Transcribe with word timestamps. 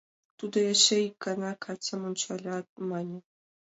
Тудо 0.37 0.57
эше 0.71 0.97
ик 1.07 1.15
гана 1.25 1.51
Катям 1.63 2.01
ончалят, 2.09 2.67
мане: 2.89 3.19